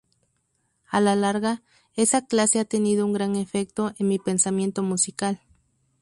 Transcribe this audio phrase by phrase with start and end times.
[0.89, 1.61] A la larga,
[1.93, 5.39] esa clase ha tenido un gran efecto en mi pensamiento musical.